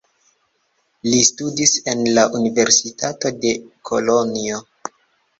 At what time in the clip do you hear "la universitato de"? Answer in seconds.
2.17-3.51